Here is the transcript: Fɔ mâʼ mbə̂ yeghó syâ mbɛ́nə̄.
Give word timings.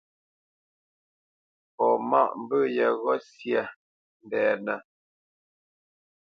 Fɔ 1.75 1.87
mâʼ 2.09 2.29
mbə̂ 2.41 2.59
yeghó 2.75 3.13
syâ 3.33 3.61
mbɛ́nə̄. 4.23 4.77